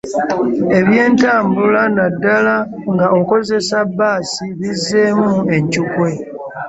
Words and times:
Eby'entambula 0.79 1.81
naddala 1.95 2.55
nga 2.91 3.07
okozesa 3.19 3.77
bbaasi 3.89 4.45
bizzeemu 4.59 5.31
enkyukwe. 5.55 6.11